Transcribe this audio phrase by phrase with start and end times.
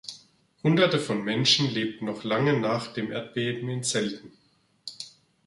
[0.63, 4.31] Hunderte von Menschen lebten noch lange Zeit nach dem Erdbeben in Zelten.